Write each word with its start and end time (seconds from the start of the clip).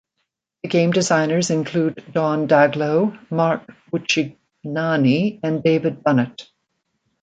The 0.63 0.69
game 0.69 0.89
designers 0.89 1.51
include 1.51 2.03
Don 2.11 2.47
Daglow, 2.47 3.19
Mark 3.29 3.69
Buchignani, 3.93 5.39
and 5.43 5.61
David 5.61 6.01
Bunnett. 6.03 6.47